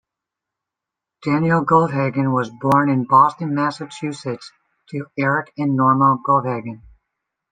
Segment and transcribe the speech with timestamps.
[1.23, 4.51] Daniel Goldhagen was born in Boston, Massachusetts
[4.89, 6.81] to Erich and Norma Goldhagen.